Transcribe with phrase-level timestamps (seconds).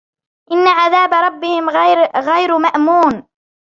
[0.51, 1.69] إِنَّ عَذَابَ رَبِّهِمْ
[2.21, 3.23] غَيْرُ مَأْمُونٍ